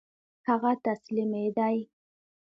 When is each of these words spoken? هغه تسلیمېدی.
هغه 0.47 0.71
تسلیمېدی. 0.85 1.77